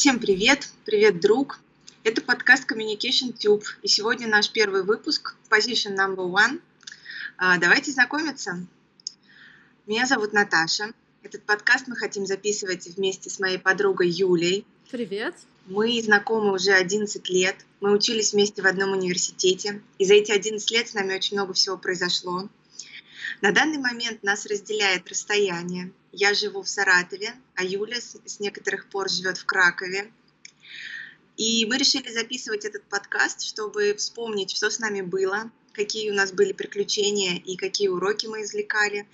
[0.00, 0.70] Всем привет!
[0.86, 1.60] Привет, друг!
[2.04, 6.62] Это подкаст Communication Tube, и сегодня наш первый выпуск Position Number One.
[7.36, 8.66] А, давайте знакомиться.
[9.86, 10.94] Меня зовут Наташа.
[11.22, 14.64] Этот подкаст мы хотим записывать вместе с моей подругой Юлей.
[14.90, 15.34] Привет!
[15.66, 17.56] Мы знакомы уже 11 лет.
[17.82, 19.82] Мы учились вместе в одном университете.
[19.98, 22.48] И за эти 11 лет с нами очень много всего произошло.
[23.40, 25.92] На данный момент нас разделяет расстояние.
[26.12, 30.10] Я живу в Саратове, а Юля с, с некоторых пор живет в Кракове.
[31.36, 36.32] И мы решили записывать этот подкаст, чтобы вспомнить, что с нами было, какие у нас
[36.32, 39.08] были приключения и какие уроки мы извлекали,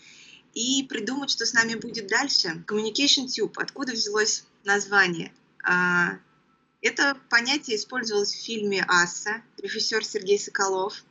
[0.54, 2.64] и придумать, что с нами будет дальше.
[2.66, 5.32] Communication Tube, откуда взялось название?
[5.62, 6.18] А,
[6.80, 11.04] это понятие использовалось в фильме «Асса», режиссер Сергей Соколов.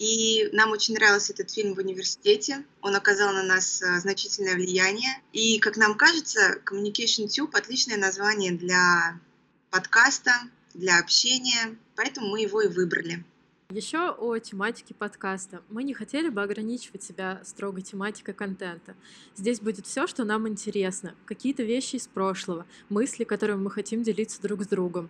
[0.00, 2.64] И нам очень нравился этот фильм в университете.
[2.80, 5.10] Он оказал на нас э, значительное влияние.
[5.34, 9.20] И, как нам кажется, Communication Tube— отличное название для
[9.68, 10.32] подкаста,
[10.72, 13.22] для общения, поэтому мы его и выбрали.
[13.70, 15.62] Еще о тематике подкаста.
[15.68, 18.96] Мы не хотели бы ограничивать себя строго тематикой контента.
[19.36, 24.42] Здесь будет все, что нам интересно, какие-то вещи из прошлого, мысли, которыми мы хотим делиться
[24.42, 25.08] друг с другом,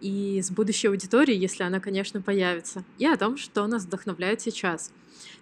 [0.00, 4.90] и с будущей аудиторией, если она, конечно, появится, и о том, что нас вдохновляет сейчас.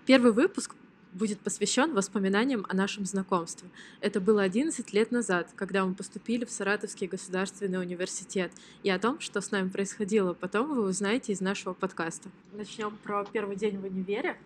[0.04, 0.74] Первый выпуск
[1.16, 3.68] будет посвящен воспоминаниям о нашем знакомстве.
[4.00, 8.52] Это было 11 лет назад, когда мы поступили в Саратовский государственный университет.
[8.82, 12.28] И о том, что с нами происходило потом, вы узнаете из нашего подкаста.
[12.52, 14.36] Начнем про первый день в универе.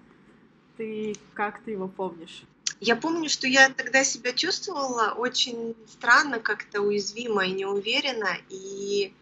[0.76, 2.44] Ты как ты его помнишь?
[2.80, 9.12] Я помню, что я тогда себя чувствовала очень странно, как-то уязвимо и неуверенно, и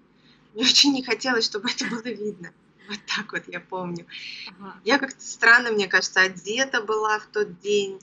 [0.54, 2.52] мне очень не хотелось, чтобы это было видно.
[2.89, 4.06] Вот так вот я помню.
[4.58, 4.81] Ага.
[4.84, 8.00] Я как-то странно, мне кажется, одета была в тот день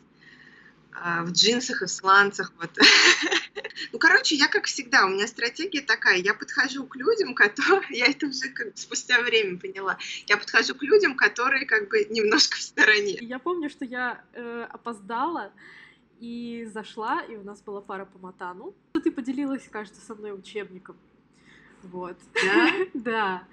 [0.93, 2.53] а, в джинсах и в сланцах.
[2.57, 2.71] Вот.
[3.91, 6.17] Ну, короче, я, как всегда, у меня стратегия такая.
[6.17, 7.85] Я подхожу к людям, которые...
[7.89, 9.97] Я это уже как бы спустя время поняла.
[10.27, 13.17] Я подхожу к людям, которые как бы немножко в стороне.
[13.21, 15.51] Я помню, что я э, опоздала
[16.19, 18.73] и зашла, и у нас была пара по матану.
[18.93, 20.97] Ты поделилась, кажется, со мной учебником.
[21.83, 22.17] Вот.
[22.33, 22.71] Да?
[22.93, 23.47] Да.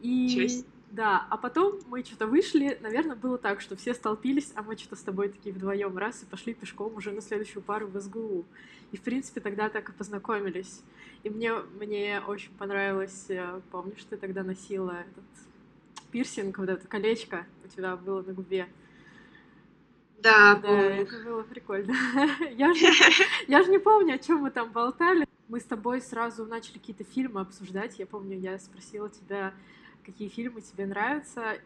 [0.00, 4.76] И да, а потом мы что-то вышли, наверное, было так, что все столпились, а мы
[4.76, 8.44] что-то с тобой такие вдвоем раз и пошли пешком уже на следующую пару в СГУ.
[8.92, 10.82] И, в принципе, тогда так и познакомились.
[11.24, 15.24] И мне, мне очень понравилось, э, помнишь, ты тогда носила этот
[16.12, 18.68] пирсинг, вот это колечко у тебя было на губе.
[20.22, 21.92] Да, да, это было прикольно.
[22.52, 22.86] я, же,
[23.48, 25.26] я же не помню, о чем мы там болтали.
[25.48, 27.98] Мы с тобой сразу начали какие-то фильмы обсуждать.
[27.98, 29.52] Я помню, я спросила тебя,
[30.04, 31.58] какие фильмы тебе нравятся,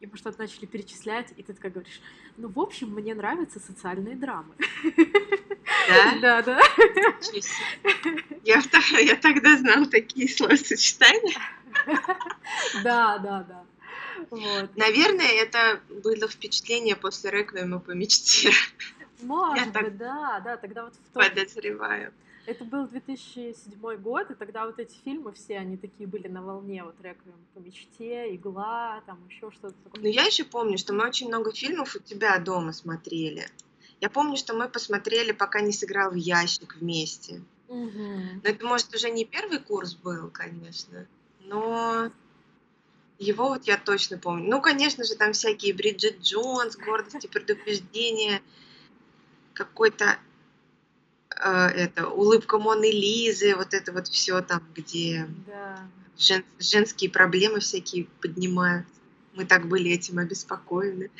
[0.00, 2.00] и мы что-то начали перечислять, и ты такая говоришь,
[2.36, 4.54] ну, в общем, мне нравятся социальные драмы.
[5.88, 6.14] Да?
[6.20, 6.60] Да, да.
[8.44, 8.62] Я,
[9.00, 11.38] я тогда знала такие словосочетания.
[12.82, 13.64] Да, да, да.
[14.30, 14.76] Вот.
[14.76, 18.50] Наверное, это было впечатление после реквиема по мечте.
[19.22, 21.22] Может я быть, да, да, тогда вот в том...
[21.22, 22.12] Подозреваю.
[22.46, 26.82] Это был 2007 год, и тогда вот эти фильмы все, они такие были на волне,
[26.82, 30.02] вот «Реквием по мечте», «Игла», там еще что-то такое.
[30.02, 33.46] Ну, я еще помню, что мы очень много фильмов у тебя дома смотрели.
[34.00, 37.42] Я помню, что мы посмотрели, пока не сыграл в ящик вместе.
[37.68, 38.40] Угу.
[38.42, 41.06] Но это, может, уже не первый курс был, конечно,
[41.40, 42.10] но
[43.18, 44.48] его вот я точно помню.
[44.48, 48.42] Ну, конечно же, там всякие Бриджит Джонс, гордость и предупреждение,
[49.52, 50.18] какой-то
[51.36, 55.88] это улыбка Моны Лизы, вот это вот все там, где да.
[56.18, 58.86] жен, женские проблемы всякие поднимают.
[59.34, 61.10] Мы так были этим обеспокоены.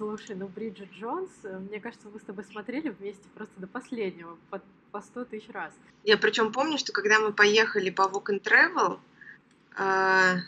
[0.00, 4.38] Слушай, ну Бриджит Джонс, э, мне кажется, мы с тобой смотрели вместе просто до последнего,
[4.48, 4.62] по,
[4.92, 5.74] по 100 тысяч раз.
[6.04, 8.98] Я причем помню, что когда мы поехали по Walk and Travel,
[9.78, 10.38] э,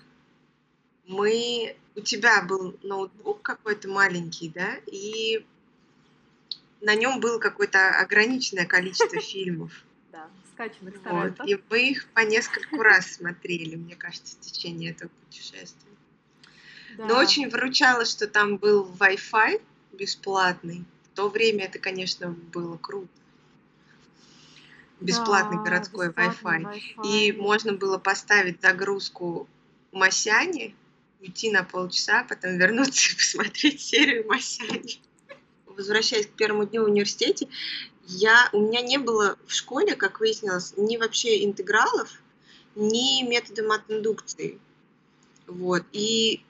[1.06, 1.76] мы...
[1.94, 5.44] У тебя был ноутбук какой-то маленький, да, и
[6.82, 9.72] на нем было какое-то ограниченное количество фильмов.
[10.10, 11.48] Да, скачанных вот.
[11.48, 15.90] И мы их по нескольку раз смотрели, мне кажется, в течение этого путешествия.
[16.98, 17.06] Да.
[17.06, 19.62] Но очень выручало, что там был Wi-Fi
[19.92, 20.84] бесплатный.
[21.04, 23.08] В то время это, конечно, было круто.
[25.00, 26.42] Бесплатный да, городской Wi-Fi.
[26.42, 27.06] Wi-Fi.
[27.06, 29.48] И можно было поставить загрузку
[29.92, 30.74] Масяни,
[31.20, 35.00] уйти на полчаса, потом вернуться и посмотреть серию Масяни
[35.82, 37.48] возвращаясь к первому дню в университете,
[38.06, 42.10] я, у меня не было в школе, как выяснилось, ни вообще интегралов,
[42.74, 44.58] ни метода матиндукции.
[45.46, 45.84] Вот.
[45.92, 46.42] И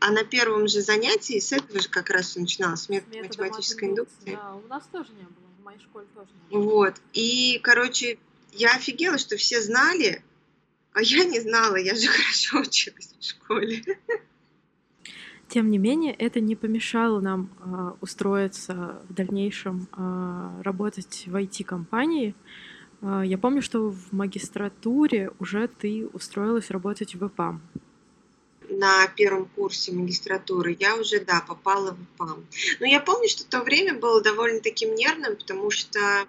[0.00, 3.88] а на первом же занятии с этого же как раз все начиналось, с метода математической
[3.88, 4.32] индукции.
[4.32, 6.64] Да, у нас тоже не было, в моей школе тоже не было.
[6.64, 6.94] Вот.
[7.14, 8.18] И, короче,
[8.52, 10.22] я офигела, что все знали,
[10.92, 13.82] а я не знала, я же хорошо училась в школе.
[15.48, 22.34] Тем не менее, это не помешало нам э, устроиться в дальнейшем, э, работать в IT-компании.
[23.02, 27.60] Э, я помню, что в магистратуре уже ты устроилась работать в ИПАМ.
[28.68, 32.44] На первом курсе магистратуры я уже, да, попала в ИПАМ.
[32.80, 36.26] Но я помню, что то время было довольно таким нервным, потому что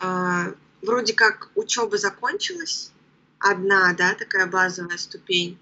[0.00, 2.92] э, вроде как учеба закончилась,
[3.38, 5.58] одна, да, такая базовая ступень.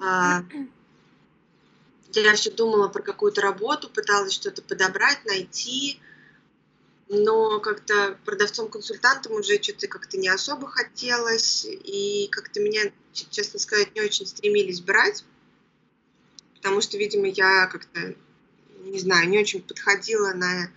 [0.00, 0.44] А,
[2.14, 6.00] я все думала про какую-то работу, пыталась что-то подобрать, найти,
[7.08, 14.02] но как-то продавцом-консультантом уже что-то как-то не особо хотелось, и как-то меня, честно сказать, не
[14.02, 15.24] очень стремились брать,
[16.56, 18.14] потому что, видимо, я как-то,
[18.84, 20.70] не знаю, не очень подходила на,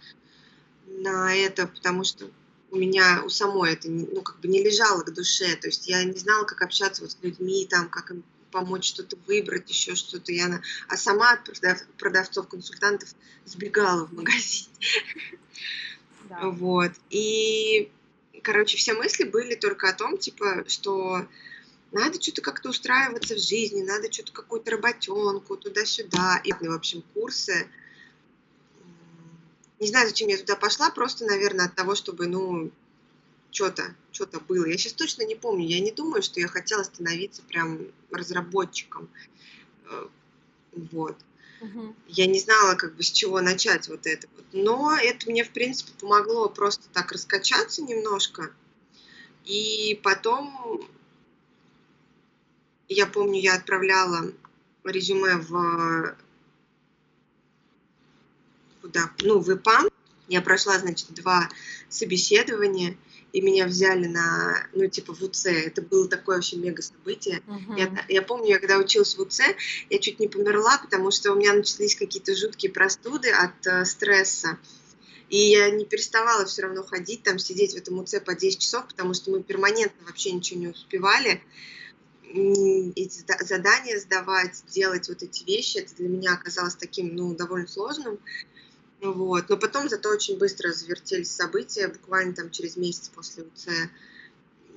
[0.87, 2.29] на это, потому что
[2.71, 6.03] у меня у самой это ну, как бы не лежало к душе, то есть я
[6.03, 8.23] не знала, как общаться вот с людьми, там, как им
[8.53, 10.31] помочь что-то выбрать, еще что-то.
[10.31, 13.09] Я, а сама от продав, продавцов-консультантов
[13.45, 14.69] сбегала в магазин.
[16.29, 16.49] Да.
[16.51, 16.91] Вот.
[17.09, 17.91] И,
[18.43, 21.27] короче, все мысли были только о том, типа, что
[21.91, 26.39] надо что-то как-то устраиваться в жизни, надо что-то какую-то работенку туда-сюда.
[26.45, 27.67] И, в общем, курсы.
[29.81, 32.71] Не знаю, зачем я туда пошла, просто, наверное, от того, чтобы, ну,
[33.53, 34.65] что-то, что-то было.
[34.65, 35.65] Я сейчас точно не помню.
[35.65, 39.07] Я не думаю, что я хотела становиться прям разработчиком.
[39.85, 40.07] Э,
[40.91, 41.15] вот.
[41.61, 41.95] Угу.
[42.07, 44.45] Я не знала, как бы с чего начать вот это вот.
[44.51, 48.51] Но это мне, в принципе, помогло просто так раскачаться немножко.
[49.45, 50.89] И потом,
[52.89, 54.33] я помню, я отправляла
[54.83, 56.17] резюме в
[58.81, 59.11] куда?
[59.21, 59.89] Ну, в ИПАМ.
[60.27, 61.49] Я прошла, значит, два
[61.89, 62.97] собеседования
[63.33, 65.47] и меня взяли на, ну, типа, в УЦ.
[65.47, 67.41] Это было такое вообще мега событие.
[67.47, 67.79] Uh-huh.
[67.79, 69.41] Я, я помню, я когда училась в УЦ,
[69.89, 74.59] я чуть не померла, потому что у меня начались какие-то жуткие простуды от э, стресса.
[75.29, 78.87] И я не переставала все равно ходить, там, сидеть в этом УЦ по 10 часов,
[78.87, 81.41] потому что мы перманентно вообще ничего не успевали.
[82.23, 88.19] Эти задания сдавать, делать вот эти вещи, это для меня оказалось таким, ну, довольно сложным.
[89.03, 89.49] Вот.
[89.49, 93.67] Но потом зато очень быстро завертелись события, буквально там через месяц после УЦ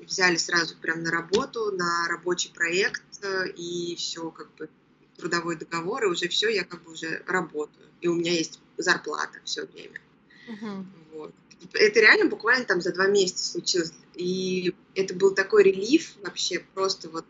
[0.02, 4.68] взяли сразу прям на работу, на рабочий проект, э, и все, как бы
[5.16, 7.86] трудовой договор, и уже все, я как бы уже работаю.
[8.00, 10.00] И у меня есть зарплата все время.
[10.48, 10.84] Uh-huh.
[11.12, 11.32] Вот.
[11.72, 13.92] Это реально буквально там за два месяца случилось.
[14.14, 17.24] И это был такой релиф вообще, просто вот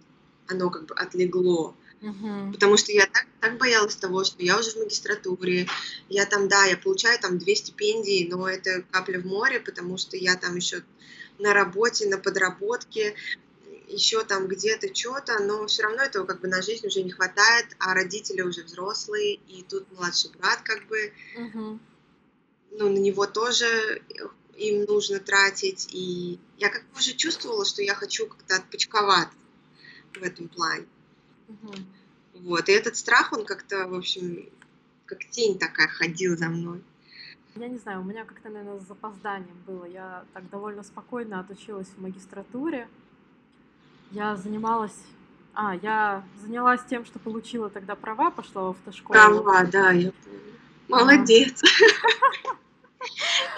[0.49, 1.77] оно как бы отлегло.
[2.07, 2.53] Угу.
[2.53, 5.67] Потому что я так, так боялась того, что я уже в магистратуре,
[6.09, 10.17] я там, да, я получаю там две стипендии, но это капля в море, потому что
[10.17, 10.83] я там еще
[11.39, 13.17] на работе, на подработке,
[13.89, 17.67] еще там где-то что-то, но все равно этого как бы на жизнь уже не хватает,
[17.79, 21.81] а родители уже взрослые, и тут младший брат как бы, угу.
[22.71, 24.03] ну, на него тоже
[24.57, 29.29] им нужно тратить, и я как бы уже чувствовала, что я хочу как-то отпочковать
[30.15, 30.87] в этом плане.
[31.49, 31.75] Угу.
[32.43, 34.49] Вот, и этот страх, он как-то, в общем,
[35.07, 36.83] как тень такая ходил за мной.
[37.57, 39.87] Я не знаю, у меня как-то, наверное, с запозданием было.
[39.87, 42.89] Я так довольно спокойно отучилась в магистратуре.
[44.11, 44.97] Я занималась...
[45.55, 49.15] А, я занялась тем, что получила тогда права, пошла в автошколу.
[49.15, 50.13] Права, да, я.
[50.89, 51.63] Молодец.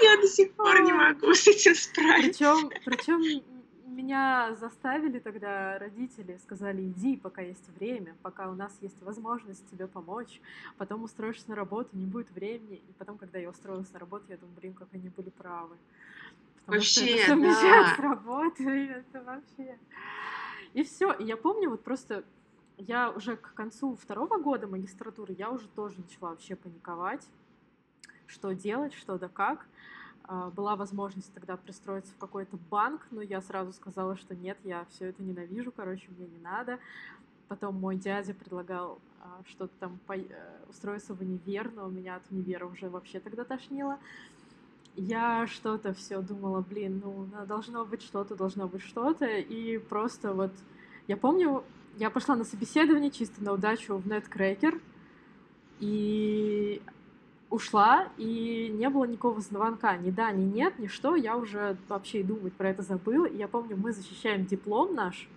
[0.01, 2.55] Я до сих пор не могу с этим справиться.
[2.55, 3.43] Причем, причем
[3.99, 9.89] меня заставили тогда родители, сказали, иди, пока есть время, пока у нас есть возможность тебе
[9.89, 10.41] помочь,
[10.77, 12.77] потом устроишься на работу, не будет времени.
[12.77, 15.77] И потом, когда я устроилась на работу, я думаю, блин, как они были правы.
[16.61, 17.95] Потому вообще, что это да.
[17.97, 19.79] с работой, это вообще...
[20.75, 21.13] И все.
[21.15, 22.25] И я помню, вот просто
[22.77, 27.27] я уже к концу второго года магистратуры, я уже тоже начала вообще паниковать,
[28.27, 29.67] что делать, что да как.
[30.31, 34.85] А, была возможность тогда пристроиться в какой-то банк, но я сразу сказала, что нет, я
[34.91, 36.79] все это ненавижу, короче, мне не надо.
[37.49, 40.13] Потом мой дядя предлагал а, что-то там по...
[40.13, 40.25] Э,
[40.69, 43.99] устроиться в универ, но у меня от универа уже вообще тогда тошнило.
[44.97, 50.53] Я что-то все думала, блин, ну должно быть что-то, должно быть что-то, и просто вот
[51.07, 51.65] я помню,
[51.97, 54.79] я пошла на собеседование чисто на удачу в Netcracker,
[55.81, 56.83] и
[57.51, 62.21] ушла, и не было никакого звонка, ни да, ни нет, ни что, я уже вообще
[62.21, 63.27] и думать про это забыла.
[63.27, 65.29] И я помню, мы защищаем диплом наш,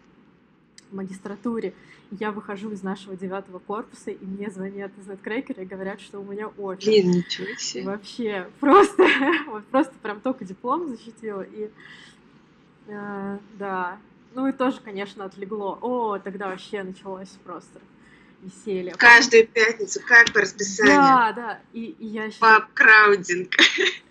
[0.91, 1.73] в магистратуре.
[2.11, 6.23] Я выхожу из нашего девятого корпуса, и мне звонят из Неткрекера и говорят, что у
[6.23, 6.91] меня очень.
[6.91, 7.85] Блин, ничего себе.
[7.85, 9.07] Вообще, просто,
[9.47, 11.71] вот просто прям только диплом защитила, и
[12.87, 13.97] э, да.
[14.33, 15.77] Ну и тоже, конечно, отлегло.
[15.81, 17.79] О, тогда вообще началось просто
[18.41, 18.93] веселье.
[18.95, 20.95] Каждую пятницу, как по расписанию.
[20.95, 21.61] Да, да.
[21.73, 22.39] И, и я еще...
[22.39, 23.51] Пап краудинг.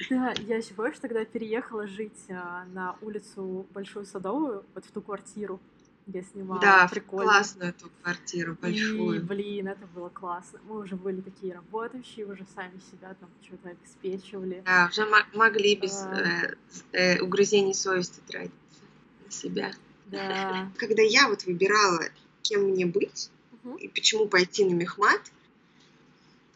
[0.09, 5.01] Да, я еще больше тогда переехала жить а, на улицу Большую Садовую, вот в ту
[5.03, 5.61] квартиру,
[6.07, 6.61] где снимала.
[6.61, 7.31] Да, Прикольно.
[7.31, 9.17] классную эту квартиру, большую.
[9.17, 10.59] И, блин, это было классно.
[10.69, 14.63] Мы уже были такие работающие, уже сами себя там что-то обеспечивали.
[14.67, 16.21] Да, уже могли без А.
[16.21, 16.55] э,
[16.93, 18.55] э, угрызений совести тратиться
[19.25, 19.71] на себя.
[20.07, 20.73] Да.
[20.77, 22.03] Когда я вот выбирала,
[22.43, 23.31] кем мне быть,
[23.79, 25.21] И почему пойти на мехмат,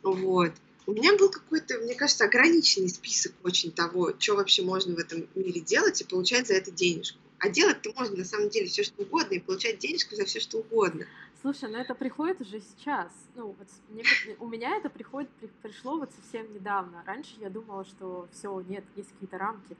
[0.02, 0.52] вот,
[0.86, 5.26] у меня был какой-то, мне кажется, ограниченный список очень того, что вообще можно в этом
[5.34, 7.18] мире делать и получать за это денежку.
[7.38, 10.58] А делать-то можно на самом деле все что угодно и получать денежку за все что
[10.58, 11.06] угодно.
[11.42, 13.12] Слушай, ну это приходит уже сейчас.
[13.34, 14.02] Ну, вот мне
[14.38, 17.02] у меня это приходит, при- пришло вот совсем недавно.
[17.06, 19.76] Раньше я думала, что все, нет, есть какие-то рамки.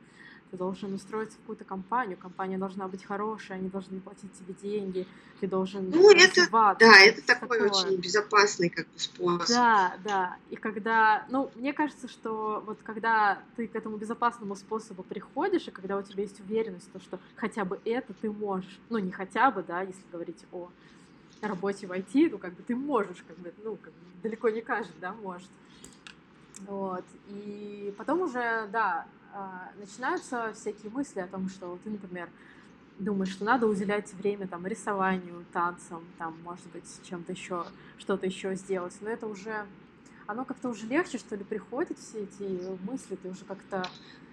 [0.54, 5.04] Ты должен устроиться в какую-то компанию, компания должна быть хорошая, они должны платить тебе деньги,
[5.40, 7.70] ты должен Ну, это- развиваться, Да, это такой такое.
[7.72, 9.48] очень безопасный как бы способ.
[9.48, 10.36] Да, да.
[10.50, 15.72] И когда, ну, мне кажется, что вот когда ты к этому безопасному способу приходишь, и
[15.72, 19.50] когда у тебя есть уверенность, то, что хотя бы это ты можешь, ну, не хотя
[19.50, 20.68] бы, да, если говорить о
[21.42, 24.60] работе в IT, ну, как бы ты можешь, как бы, ну, как бы далеко не
[24.60, 25.48] каждый, да, может.
[26.68, 27.04] Вот.
[27.26, 29.06] И потом уже, да,
[29.78, 32.28] начинаются всякие мысли о том, что ты, например,
[32.98, 37.64] думаешь, что надо уделять время там рисованию, танцам, там, может быть, чем-то еще,
[37.98, 38.94] что-то еще сделать.
[39.00, 39.66] Но это уже,
[40.26, 43.88] оно как-то уже легче, что ли, приходит все эти мысли, ты уже как-то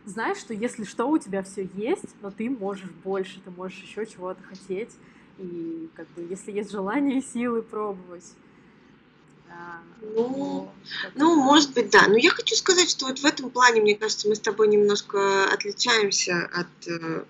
[0.06, 4.06] знаешь, что если что, у тебя все есть, но ты можешь больше, ты можешь еще
[4.06, 4.92] чего-то хотеть.
[5.38, 8.34] И как бы, если есть желание и силы пробовать.
[10.02, 10.72] Ну,
[11.16, 11.46] Ну, так.
[11.46, 12.08] может быть, да.
[12.08, 15.52] Но я хочу сказать, что вот в этом плане, мне кажется, мы с тобой немножко
[15.52, 16.88] отличаемся от...
[16.88, 17.24] э,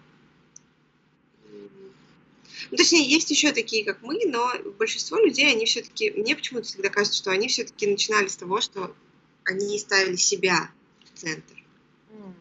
[2.72, 6.12] Ну, точнее, есть еще такие, как мы, но большинство людей, они все-таки...
[6.12, 8.96] Мне почему-то всегда кажется, что они все-таки начинали с того, что
[9.44, 10.72] они ставили себя
[11.04, 11.63] в центр.
[12.12, 12.34] М,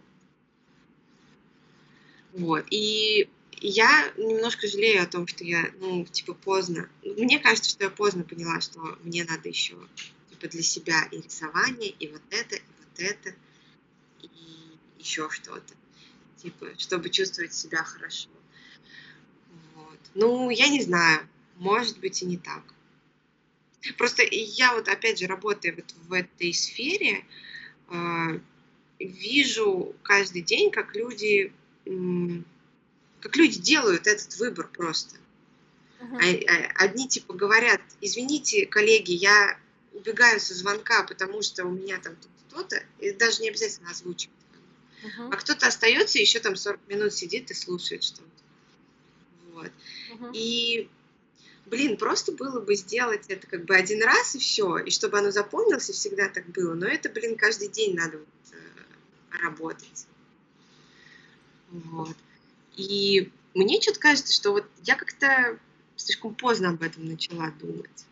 [2.35, 2.65] Вот.
[2.71, 3.29] И
[3.61, 6.89] я немножко жалею о том, что я, ну, типа, поздно.
[7.03, 9.77] Мне кажется, что я поздно поняла, что мне надо еще,
[10.31, 13.35] типа, для себя и рисование, и вот это, и вот это,
[14.23, 14.29] и
[14.99, 15.75] еще что-то.
[16.37, 18.31] Типа, чтобы чувствовать себя хорошо.
[19.75, 19.99] Вот.
[20.15, 21.29] Ну, я не знаю.
[21.57, 22.63] Может быть, и не так.
[23.99, 27.25] Просто я вот, опять же, работая вот в этой сфере,
[27.89, 28.41] э,
[28.99, 31.53] вижу каждый день, как люди
[31.87, 32.45] м,
[33.21, 35.17] как люди делают этот выбор просто.
[36.47, 39.59] а- Одни типа говорят, извините, коллеги, я
[39.93, 42.17] убегаю со звонка, потому что у меня там
[42.49, 44.35] то-то, и даже не обязательно озвучивать.
[45.03, 45.33] Мгм.
[45.33, 48.23] А кто-то остается еще там 40 минут сидит и слушает что-то.
[49.53, 49.71] Вот.
[50.11, 50.31] Мгм.
[50.35, 50.89] И,
[51.67, 55.31] блин, просто было бы сделать это как бы один раз и все, и чтобы оно
[55.31, 56.75] запомнилось, и всегда так было.
[56.75, 60.07] Но это, блин, каждый день надо вот, э, работать.
[61.71, 62.17] Вот.
[62.77, 65.59] И мне что-то кажется, что вот я как-то
[65.97, 68.07] слишком поздно об этом начала думать.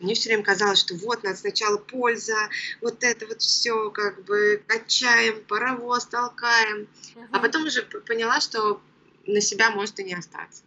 [0.00, 2.36] Мне все время казалось, что вот надо сначала польза,
[2.80, 7.42] вот это вот все как бы качаем, паровоз толкаем, а Мгм.
[7.42, 8.80] потом уже поняла, что
[9.26, 10.62] на себя может и не остаться.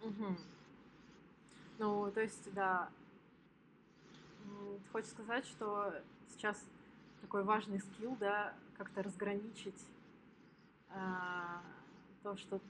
[0.00, 0.38] Мгм.
[1.78, 2.88] Ну, то есть, да.
[4.92, 5.92] Хочешь сказать, что
[6.32, 6.62] сейчас
[7.20, 9.82] такой важный скилл, да, как-то разграничить
[10.90, 11.62] а,
[12.24, 12.60] то, что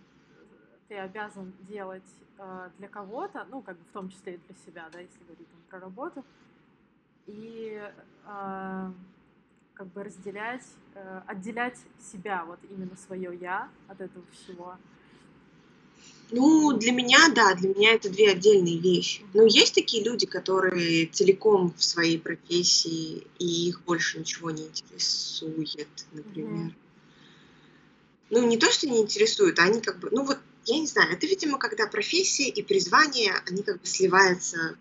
[0.89, 2.03] ты обязан делать
[2.39, 5.51] а, для кого-то, ну, как бы в том числе и для себя, да, если говорить
[5.51, 6.25] там про работу,
[7.27, 7.81] и
[8.27, 8.93] а,
[9.75, 14.77] как бы разделять, э, отделять себя, вот именно свое я от этого всего.
[16.31, 19.23] Ну, для меня, да, для меня это две отдельные вещи.
[19.35, 26.07] Но есть такие люди, которые целиком в своей профессии, и их больше ничего не интересует,
[26.13, 26.67] например.
[26.67, 26.75] Мгм.
[28.35, 31.13] Ну, не то, что не интересует, а они как бы, ну вот, я не знаю,
[31.13, 34.77] это, видимо, когда профессия и призвание, они как бы сливаются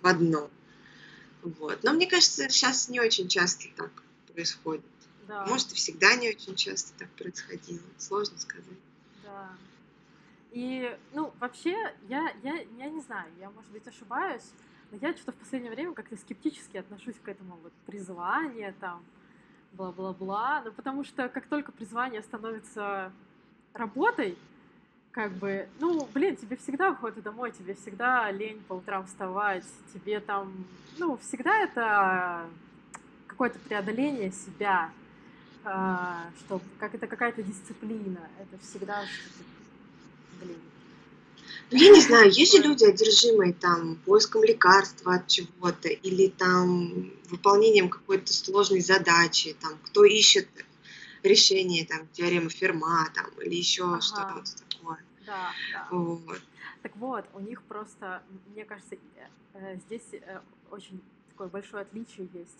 [0.00, 0.50] в одно.
[1.42, 1.82] Вот.
[1.82, 3.90] Но мне кажется, сейчас не очень часто так
[4.32, 4.86] происходит.
[5.28, 5.44] Да.
[5.44, 7.82] Может, и всегда не очень часто так происходило.
[7.98, 8.64] Сложно сказать.
[9.22, 9.50] Да.
[10.52, 11.76] И, ну, вообще,
[12.08, 14.44] я, я, я не знаю, я, может быть, ошибаюсь,
[14.90, 19.04] но я что-то в последнее время как-то скептически отношусь к этому вот призванию, там,
[19.72, 23.12] бла-бла-бла, ну, потому что как только призвание становится
[23.74, 24.36] работой,
[25.10, 30.20] как бы, ну, блин, тебе всегда выходит домой, тебе всегда лень по утрам вставать, тебе
[30.20, 30.52] там,
[30.98, 32.46] ну, всегда это
[33.26, 34.90] какое-то преодоление себя,
[35.64, 39.44] а, что как это какая-то дисциплина, это всегда что-то,
[40.44, 40.60] блин.
[41.70, 47.12] Ну, я не знаю, есть же люди, одержимые там поиском лекарства от чего-то или там
[47.28, 50.48] выполнением какой-то сложной задачи, там кто ищет
[51.22, 54.00] решение там теоремы Ферма там или еще ага.
[54.00, 55.04] что-то такое.
[55.26, 55.88] Да, да.
[55.90, 56.40] Вот.
[56.82, 58.22] Так вот, у них просто,
[58.54, 58.96] мне кажется,
[59.54, 62.58] э, здесь э, очень такое большое отличие есть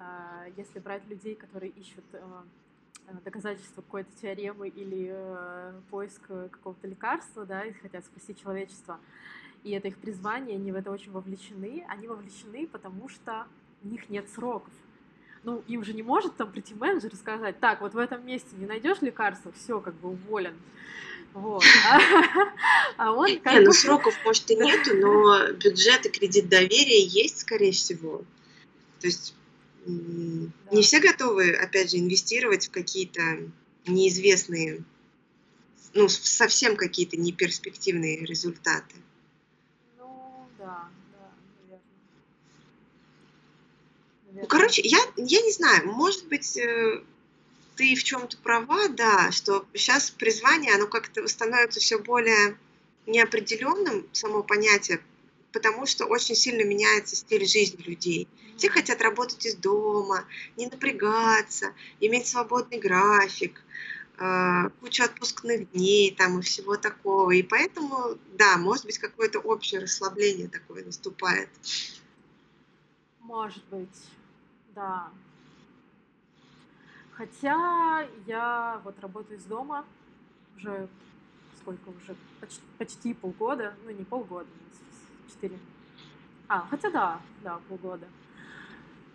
[0.00, 2.22] а, если брать людей, которые ищут э,
[3.06, 5.80] э, доказательства какой-то теоремы или э,
[6.10, 8.98] поиск какого-то лекарства, да, и хотят спасти человечество,
[9.64, 13.46] и это их призвание, они в это очень вовлечены, они вовлечены, потому что
[13.82, 14.72] у них нет сроков.
[15.42, 18.48] Ну, им же не может там прийти менеджер и сказать, так, вот в этом месте
[18.58, 20.54] не найдешь лекарства, все, как бы уволен.
[21.32, 21.62] Вот.
[22.96, 27.40] А он как Не, ну сроков, может, и нету, но бюджет и кредит доверия есть,
[27.40, 28.24] скорее всего.
[29.00, 29.34] То есть.
[29.86, 33.22] Не все готовы, опять же, инвестировать в какие-то
[33.86, 34.84] неизвестные,
[35.94, 38.96] ну, совсем какие-то неперспективные результаты.
[39.98, 41.32] Ну, да, да,
[41.62, 41.80] наверное.
[44.26, 44.42] наверное.
[44.42, 47.02] Ну, короче, я, я не знаю, может быть, э,
[47.76, 52.56] ты в чем-то права, да, что сейчас призвание, оно как-то становится все более
[53.06, 55.00] неопределенным, само понятие,
[55.52, 58.28] потому что очень сильно меняется стиль жизни людей.
[58.56, 63.62] Все хотят работать из дома, не напрягаться, иметь свободный график,
[64.80, 67.30] кучу отпускных дней там и всего такого.
[67.30, 71.48] И поэтому, да, может быть, какое-то общее расслабление такое наступает.
[73.20, 74.04] Может быть,
[74.74, 75.08] да.
[77.12, 79.84] Хотя я вот работаю из дома
[80.56, 80.88] уже
[81.60, 84.48] сколько уже почти, почти полгода, ну не полгода,
[85.28, 85.58] четыре.
[86.48, 88.06] А, хотя да, да, полгода.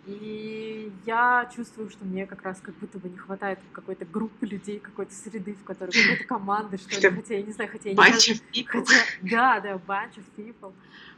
[0.06, 4.78] И я чувствую, что мне как раз как будто бы не хватает какой-то группы людей,
[4.78, 8.00] какой-то среды, в которой какой-то команды, что ли, хотя я не знаю, хотя я не
[8.00, 8.84] bunch of people.
[8.84, 10.72] Хотя, да, да, bunch of people.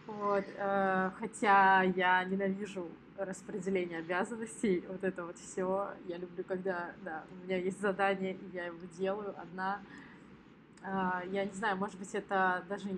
[0.07, 5.91] Вот, э, хотя я ненавижу распределение обязанностей, вот это вот все.
[6.07, 9.83] Я люблю, когда, да, у меня есть задание, и я его делаю одна.
[10.83, 12.89] Э, я не знаю, может быть, это даже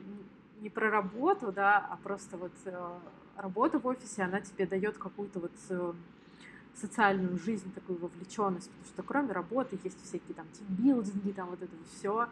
[0.60, 2.98] не про работу, да, а просто вот э,
[3.40, 5.92] работа в офисе, она тебе дает какую-то вот э,
[6.74, 11.72] социальную жизнь, такую вовлеченность, потому что кроме работы есть всякие там тимбилдинги, там вот это
[11.94, 12.28] все.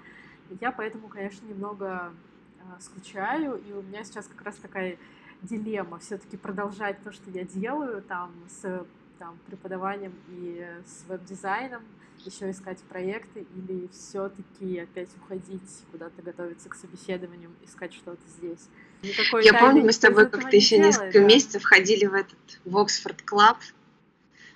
[0.60, 2.12] Я поэтому, конечно, немного
[2.58, 4.96] э, скучаю, и у меня сейчас как раз такая
[5.42, 8.84] дилемма все-таки продолжать то, что я делаю там с
[9.18, 11.82] там, преподаванием и с веб-дизайном,
[12.26, 18.68] еще искать проекты или все-таки опять уходить куда-то готовиться к собеседованиям, искать что-то здесь.
[19.02, 21.24] Никакой Я помню, мы с тобой как-то еще делает, несколько да.
[21.26, 23.58] месяцев ходили в этот в Oxford Club.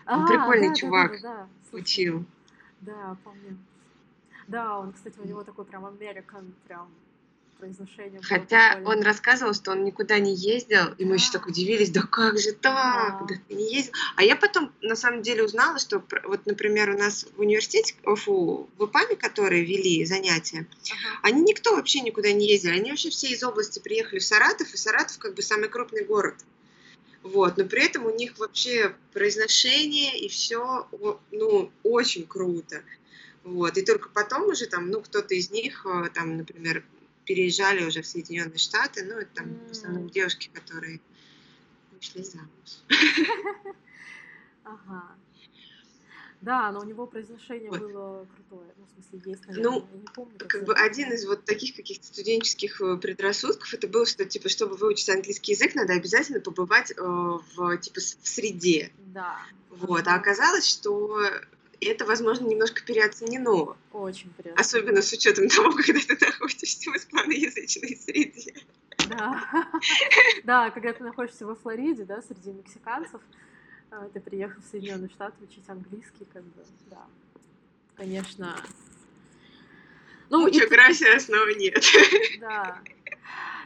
[0.04, 1.78] А, прикольный да, чувак да, да, да.
[1.78, 2.24] учил.
[2.80, 3.56] Да, помню.
[4.48, 6.88] Да, он, кстати, у него такой прям American, прям
[7.62, 8.20] произношение.
[8.22, 12.36] Хотя он рассказывал, что он никуда не ездил, и мы еще так удивились, да как
[12.36, 13.92] же так, да ты не ездил.
[14.16, 18.68] А я потом на самом деле узнала, что вот, например, у нас в университете, фу,
[18.76, 20.66] в ИПАМе, которые вели занятия,
[21.22, 24.76] они никто вообще никуда не ездили, они вообще все из области приехали в Саратов, и
[24.76, 26.34] Саратов как бы самый крупный город.
[27.22, 30.88] Вот, но при этом у них вообще произношение и все,
[31.30, 32.82] ну, очень круто.
[33.44, 36.84] Вот, и только потом уже там, ну, кто-то из них, э, там, например,
[37.24, 39.68] переезжали уже в Соединенные Штаты, ну, это там mm.
[39.68, 41.00] в основном девушки, которые
[41.92, 42.48] вышли замуж.
[44.64, 45.16] Ага.
[46.42, 47.80] Да, но у него произношение вот.
[47.80, 48.68] было крутое.
[48.76, 50.38] Ну, в смысле, есть, наверное, ну, я не помню.
[50.38, 54.48] Как, как бы один из вот таких каких-то студенческих э, предрассудков, это было, что, типа,
[54.48, 58.90] чтобы выучить английский язык, надо обязательно побывать э, в, типа, в среде.
[59.14, 59.38] Да.
[59.70, 61.20] Вот, а оказалось, что
[61.82, 63.76] и это, возможно, немножко переоценено.
[63.92, 64.60] Очень переоценено.
[64.60, 68.54] Особенно с учетом того, когда ты находишься в испаноязычной среде.
[69.08, 69.68] Да.
[70.44, 73.20] да, когда ты находишься во Флориде, да, среди мексиканцев,
[73.90, 77.04] э, ты приехал в Соединенные Штаты учить английский, как бы, да.
[77.96, 78.54] Конечно.
[80.30, 81.84] Ну, Mucho gracias, снова нет.
[82.38, 82.78] Да.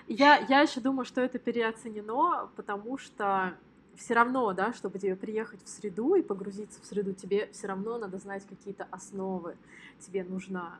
[0.08, 3.58] Я, я еще думаю, что это переоценено, потому что
[3.96, 7.98] все равно, да, чтобы тебе приехать в среду и погрузиться в среду, тебе все равно
[7.98, 9.56] надо знать какие-то основы.
[10.00, 10.78] Тебе нужно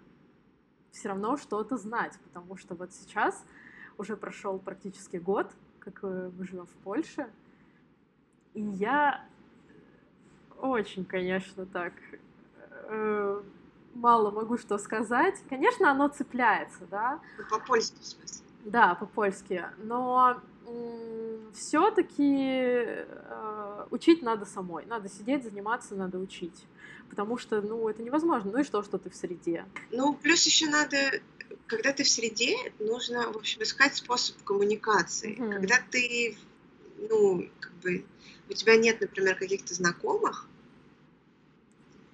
[0.93, 3.45] все равно что-то знать, потому что вот сейчас
[3.99, 7.31] уже прошел практически год, как э, мы живем в Польше,
[8.55, 9.25] и я
[10.59, 11.93] очень, конечно, так
[12.89, 13.43] э,
[13.95, 15.35] мало могу что сказать.
[15.49, 17.21] Конечно, оно цепляется, да.
[17.39, 18.47] Ну, по-польски, в смысле.
[18.65, 19.65] Да, по-польски.
[19.79, 20.41] Но
[21.55, 24.87] все-таки э, учить надо самой.
[24.87, 26.65] Надо сидеть, заниматься, надо учить.
[27.09, 28.51] Потому что, ну, это невозможно.
[28.53, 29.65] Ну и что, что ты в среде?
[29.91, 30.97] Ну, плюс еще надо,
[31.67, 35.37] когда ты в среде, нужно, в общем, искать способ коммуникации.
[35.37, 35.53] Mm-hmm.
[35.53, 36.37] Когда ты,
[37.09, 38.05] ну, как бы,
[38.49, 40.49] у тебя нет, например, каких-то знакомых,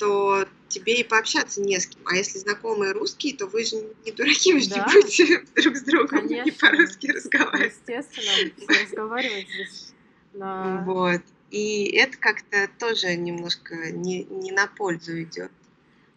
[0.02, 2.02] то тебе и пообщаться не с кем.
[2.06, 4.84] А если знакомые русские, то вы же не дураки, вы же да.
[4.84, 6.44] не будете друг с другом Конечно.
[6.44, 7.74] не по-русски разговаривать.
[7.86, 9.94] Естественно, разговаривать здесь.
[10.32, 10.82] На...
[10.84, 11.20] Вот.
[11.52, 15.52] И это как-то тоже немножко не, не на пользу идет.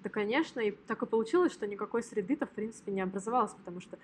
[0.03, 3.99] Да, конечно, и так и получилось, что никакой среды-то, в принципе, не образовалось, потому что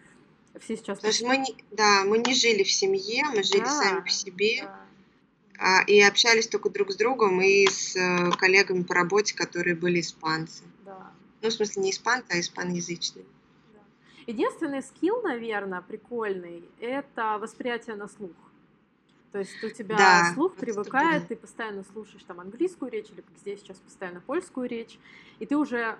[0.60, 0.98] все сейчас...
[0.98, 4.10] Потому что мы не, да, мы не жили в семье, мы жили да, сами по
[4.10, 4.60] себе.
[4.62, 4.91] Да
[5.88, 10.64] и общались только друг с другом и с э, коллегами по работе, которые были испанцы.
[10.86, 11.12] Да.
[11.42, 13.26] Ну, в смысле, не испанцы, а испаноязычные.
[13.74, 13.80] Да.
[14.28, 18.32] Единственный скилл, наверное, прикольный, это восприятие на слух.
[19.32, 23.38] То есть у тебя да, слух привыкает, ты постоянно слушаешь там английскую речь, или как
[23.38, 25.00] здесь сейчас постоянно польскую речь,
[25.40, 25.98] и ты уже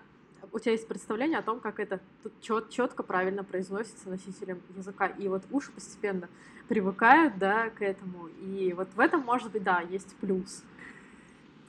[0.52, 2.00] у тебя есть представление о том, как это
[2.42, 5.08] чет, четко, правильно произносится носителем языка.
[5.08, 6.30] И вот уши постепенно
[6.68, 8.28] привыкают, да, к этому.
[8.28, 10.64] И вот в этом, может быть, да, есть плюс.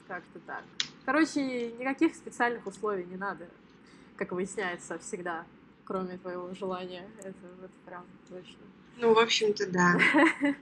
[0.08, 0.64] Как-то так.
[1.04, 3.48] Короче, никаких специальных условий не надо,
[4.16, 5.44] как выясняется всегда,
[5.84, 7.08] кроме твоего желания.
[7.18, 8.62] Это вот прям точно.
[8.98, 9.98] Ну, в общем-то, да.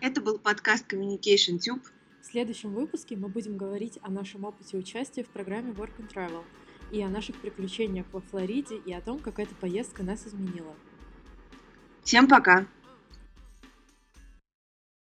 [0.00, 1.82] Это был подкаст Communication Tube.
[2.20, 6.44] В следующем выпуске мы будем говорить о нашем опыте участия в программе Work and Travel–
[6.90, 10.74] и о наших приключениях во Флориде и о том, как эта поездка нас изменила.
[12.02, 12.66] Всем пока!